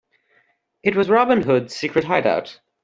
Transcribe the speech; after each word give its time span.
It 0.81 0.95
was 0.95 1.09
Robin 1.11 1.43
Hood's 1.43 1.75
secret 1.75 2.05
hideout. 2.05 2.59